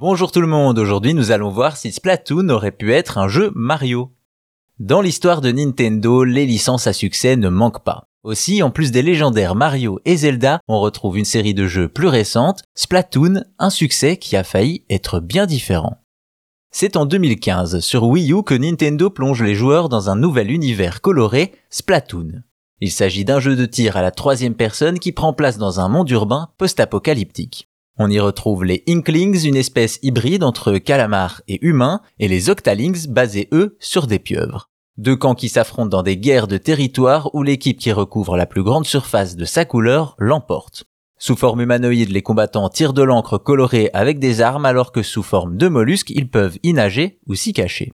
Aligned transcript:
Bonjour 0.00 0.30
tout 0.30 0.40
le 0.40 0.46
monde, 0.46 0.78
aujourd'hui 0.78 1.12
nous 1.12 1.32
allons 1.32 1.50
voir 1.50 1.76
si 1.76 1.90
Splatoon 1.90 2.50
aurait 2.50 2.70
pu 2.70 2.92
être 2.92 3.18
un 3.18 3.26
jeu 3.26 3.50
Mario. 3.56 4.12
Dans 4.78 5.00
l'histoire 5.00 5.40
de 5.40 5.50
Nintendo, 5.50 6.22
les 6.22 6.46
licences 6.46 6.86
à 6.86 6.92
succès 6.92 7.34
ne 7.34 7.48
manquent 7.48 7.82
pas. 7.82 8.04
Aussi, 8.22 8.62
en 8.62 8.70
plus 8.70 8.92
des 8.92 9.02
légendaires 9.02 9.56
Mario 9.56 9.98
et 10.04 10.18
Zelda, 10.18 10.60
on 10.68 10.78
retrouve 10.78 11.18
une 11.18 11.24
série 11.24 11.52
de 11.52 11.66
jeux 11.66 11.88
plus 11.88 12.06
récentes, 12.06 12.62
Splatoon, 12.76 13.42
un 13.58 13.70
succès 13.70 14.18
qui 14.18 14.36
a 14.36 14.44
failli 14.44 14.84
être 14.88 15.18
bien 15.18 15.46
différent. 15.46 15.96
C'est 16.70 16.96
en 16.96 17.04
2015, 17.04 17.80
sur 17.80 18.04
Wii 18.04 18.32
U, 18.32 18.44
que 18.44 18.54
Nintendo 18.54 19.10
plonge 19.10 19.42
les 19.42 19.56
joueurs 19.56 19.88
dans 19.88 20.10
un 20.10 20.14
nouvel 20.14 20.52
univers 20.52 21.00
coloré, 21.00 21.50
Splatoon. 21.70 22.44
Il 22.80 22.92
s'agit 22.92 23.24
d'un 23.24 23.40
jeu 23.40 23.56
de 23.56 23.66
tir 23.66 23.96
à 23.96 24.02
la 24.02 24.12
troisième 24.12 24.54
personne 24.54 25.00
qui 25.00 25.10
prend 25.10 25.32
place 25.32 25.58
dans 25.58 25.80
un 25.80 25.88
monde 25.88 26.08
urbain 26.10 26.50
post-apocalyptique. 26.56 27.68
On 28.00 28.08
y 28.08 28.20
retrouve 28.20 28.64
les 28.64 28.84
Inklings, 28.88 29.44
une 29.44 29.56
espèce 29.56 29.98
hybride 30.02 30.44
entre 30.44 30.78
calamar 30.78 31.42
et 31.48 31.58
humain, 31.66 32.00
et 32.20 32.28
les 32.28 32.48
Octalings, 32.48 33.08
basés 33.08 33.48
eux 33.50 33.76
sur 33.80 34.06
des 34.06 34.20
pieuvres. 34.20 34.70
Deux 34.98 35.16
camps 35.16 35.34
qui 35.34 35.48
s'affrontent 35.48 35.88
dans 35.88 36.04
des 36.04 36.16
guerres 36.16 36.46
de 36.46 36.58
territoire 36.58 37.34
où 37.34 37.42
l'équipe 37.42 37.78
qui 37.78 37.90
recouvre 37.90 38.36
la 38.36 38.46
plus 38.46 38.62
grande 38.62 38.86
surface 38.86 39.34
de 39.34 39.44
sa 39.44 39.64
couleur 39.64 40.14
l'emporte. 40.18 40.84
Sous 41.18 41.34
forme 41.34 41.60
humanoïde, 41.60 42.10
les 42.10 42.22
combattants 42.22 42.68
tirent 42.68 42.92
de 42.92 43.02
l'encre 43.02 43.38
colorée 43.38 43.90
avec 43.92 44.20
des 44.20 44.40
armes 44.40 44.66
alors 44.66 44.92
que 44.92 45.02
sous 45.02 45.24
forme 45.24 45.56
de 45.56 45.66
mollusques, 45.66 46.10
ils 46.10 46.30
peuvent 46.30 46.58
y 46.62 46.72
nager 46.72 47.18
ou 47.26 47.34
s'y 47.34 47.52
cacher. 47.52 47.90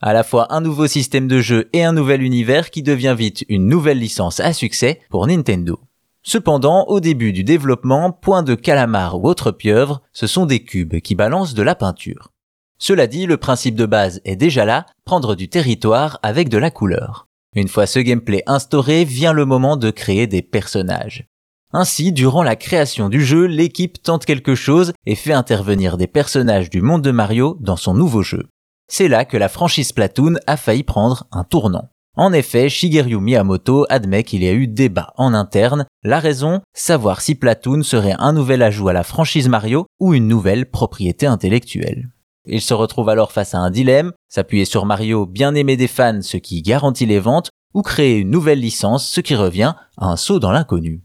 À 0.00 0.12
la 0.12 0.22
fois 0.22 0.52
un 0.54 0.60
nouveau 0.60 0.86
système 0.86 1.26
de 1.26 1.40
jeu 1.40 1.68
et 1.72 1.82
un 1.82 1.92
nouvel 1.92 2.22
univers 2.22 2.70
qui 2.70 2.84
devient 2.84 3.16
vite 3.18 3.44
une 3.48 3.66
nouvelle 3.66 3.98
licence 3.98 4.38
à 4.38 4.52
succès 4.52 5.00
pour 5.10 5.26
Nintendo. 5.26 5.80
Cependant, 6.28 6.84
au 6.88 7.00
début 7.00 7.32
du 7.32 7.42
développement, 7.42 8.12
point 8.12 8.42
de 8.42 8.54
calamar 8.54 9.18
ou 9.18 9.26
autre 9.26 9.50
pieuvre, 9.50 10.02
ce 10.12 10.26
sont 10.26 10.44
des 10.44 10.62
cubes 10.62 11.00
qui 11.00 11.14
balancent 11.14 11.54
de 11.54 11.62
la 11.62 11.74
peinture. 11.74 12.32
Cela 12.78 13.06
dit, 13.06 13.24
le 13.24 13.38
principe 13.38 13.76
de 13.76 13.86
base 13.86 14.20
est 14.26 14.36
déjà 14.36 14.66
là, 14.66 14.84
prendre 15.06 15.34
du 15.34 15.48
territoire 15.48 16.18
avec 16.22 16.50
de 16.50 16.58
la 16.58 16.70
couleur. 16.70 17.28
Une 17.56 17.68
fois 17.68 17.86
ce 17.86 17.98
gameplay 17.98 18.42
instauré, 18.46 19.06
vient 19.06 19.32
le 19.32 19.46
moment 19.46 19.78
de 19.78 19.90
créer 19.90 20.26
des 20.26 20.42
personnages. 20.42 21.26
Ainsi, 21.72 22.12
durant 22.12 22.42
la 22.42 22.56
création 22.56 23.08
du 23.08 23.24
jeu, 23.24 23.46
l'équipe 23.46 24.02
tente 24.02 24.26
quelque 24.26 24.54
chose 24.54 24.92
et 25.06 25.14
fait 25.14 25.32
intervenir 25.32 25.96
des 25.96 26.08
personnages 26.08 26.68
du 26.68 26.82
monde 26.82 27.00
de 27.00 27.10
Mario 27.10 27.56
dans 27.60 27.76
son 27.76 27.94
nouveau 27.94 28.20
jeu. 28.20 28.50
C'est 28.86 29.08
là 29.08 29.24
que 29.24 29.38
la 29.38 29.48
franchise 29.48 29.92
Platoon 29.92 30.34
a 30.46 30.58
failli 30.58 30.82
prendre 30.82 31.26
un 31.32 31.44
tournant. 31.44 31.88
En 32.18 32.32
effet, 32.32 32.68
Shigeru 32.68 33.18
Miyamoto 33.18 33.86
admet 33.88 34.24
qu'il 34.24 34.42
y 34.42 34.48
a 34.48 34.52
eu 34.52 34.66
débat 34.66 35.14
en 35.16 35.32
interne. 35.32 35.86
La 36.04 36.20
raison, 36.20 36.60
savoir 36.74 37.20
si 37.20 37.34
Platoon 37.34 37.82
serait 37.82 38.14
un 38.20 38.32
nouvel 38.32 38.62
ajout 38.62 38.88
à 38.88 38.92
la 38.92 39.02
franchise 39.02 39.48
Mario 39.48 39.86
ou 39.98 40.14
une 40.14 40.28
nouvelle 40.28 40.70
propriété 40.70 41.26
intellectuelle. 41.26 42.10
Il 42.46 42.60
se 42.60 42.72
retrouve 42.72 43.08
alors 43.08 43.32
face 43.32 43.52
à 43.54 43.58
un 43.58 43.70
dilemme, 43.70 44.12
s'appuyer 44.28 44.64
sur 44.64 44.86
Mario 44.86 45.26
bien 45.26 45.56
aimé 45.56 45.76
des 45.76 45.88
fans, 45.88 46.22
ce 46.22 46.36
qui 46.36 46.62
garantit 46.62 47.04
les 47.04 47.18
ventes, 47.18 47.50
ou 47.74 47.82
créer 47.82 48.18
une 48.18 48.30
nouvelle 48.30 48.60
licence, 48.60 49.08
ce 49.08 49.20
qui 49.20 49.34
revient 49.34 49.74
à 49.96 50.06
un 50.06 50.16
saut 50.16 50.38
dans 50.38 50.52
l'inconnu. 50.52 51.02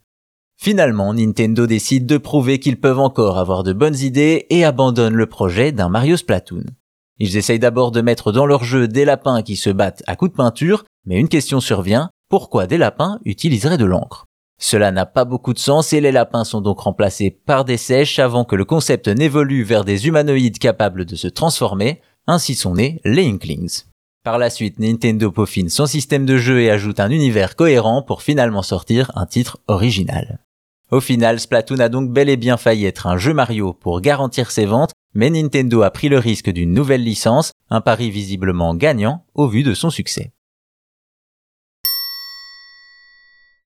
Finalement, 0.57 1.13
Nintendo 1.13 1.65
décide 1.65 2.05
de 2.05 2.17
prouver 2.17 2.59
qu'ils 2.59 2.79
peuvent 2.79 2.99
encore 2.99 3.39
avoir 3.39 3.63
de 3.63 3.73
bonnes 3.73 3.97
idées 3.97 4.45
et 4.51 4.63
abandonne 4.63 5.15
le 5.15 5.25
projet 5.25 5.71
d'un 5.71 5.89
Mario 5.89 6.17
Splatoon. 6.17 6.65
Ils 7.17 7.35
essayent 7.35 7.57
d'abord 7.57 7.91
de 7.91 8.01
mettre 8.01 8.31
dans 8.31 8.45
leur 8.45 8.63
jeu 8.63 8.87
des 8.87 9.05
lapins 9.05 9.41
qui 9.41 9.55
se 9.55 9.71
battent 9.71 10.03
à 10.05 10.15
coups 10.15 10.31
de 10.31 10.37
peinture, 10.37 10.85
mais 11.05 11.19
une 11.19 11.29
question 11.29 11.59
survient, 11.59 12.11
pourquoi 12.29 12.67
des 12.67 12.77
lapins 12.77 13.19
utiliseraient 13.25 13.77
de 13.79 13.85
l'encre? 13.85 14.25
Cela 14.63 14.93
n'a 14.93 15.05
pas 15.05 15.25
beaucoup 15.25 15.53
de 15.53 15.59
sens 15.59 15.91
et 15.91 15.99
les 15.99 16.13
lapins 16.13 16.45
sont 16.45 16.61
donc 16.61 16.79
remplacés 16.79 17.31
par 17.31 17.65
des 17.65 17.75
sèches 17.75 18.17
avant 18.17 18.45
que 18.45 18.55
le 18.55 18.63
concept 18.63 19.09
n'évolue 19.09 19.63
vers 19.63 19.83
des 19.83 20.07
humanoïdes 20.07 20.57
capables 20.57 21.03
de 21.03 21.17
se 21.17 21.27
transformer, 21.27 21.99
ainsi 22.27 22.55
sont 22.55 22.75
nés 22.75 23.01
les 23.03 23.27
Inklings. 23.27 23.83
Par 24.23 24.37
la 24.37 24.49
suite, 24.49 24.79
Nintendo 24.79 25.31
peaufine 25.31 25.67
son 25.67 25.85
système 25.85 26.25
de 26.25 26.37
jeu 26.37 26.61
et 26.61 26.71
ajoute 26.71 27.01
un 27.01 27.09
univers 27.09 27.57
cohérent 27.57 28.03
pour 28.03 28.21
finalement 28.21 28.61
sortir 28.61 29.11
un 29.15 29.25
titre 29.25 29.57
original. 29.67 30.39
Au 30.91 31.01
final, 31.01 31.41
Splatoon 31.41 31.79
a 31.79 31.89
donc 31.89 32.11
bel 32.11 32.29
et 32.29 32.37
bien 32.37 32.55
failli 32.55 32.85
être 32.85 33.07
un 33.07 33.17
jeu 33.17 33.33
Mario 33.33 33.73
pour 33.73 33.99
garantir 33.99 34.49
ses 34.49 34.65
ventes, 34.65 34.93
mais 35.13 35.29
Nintendo 35.29 35.81
a 35.81 35.91
pris 35.91 36.07
le 36.07 36.19
risque 36.19 36.49
d'une 36.49 36.73
nouvelle 36.73 37.03
licence, 37.03 37.51
un 37.69 37.81
pari 37.81 38.11
visiblement 38.11 38.75
gagnant 38.75 39.25
au 39.33 39.49
vu 39.49 39.63
de 39.63 39.73
son 39.73 39.89
succès. 39.89 40.31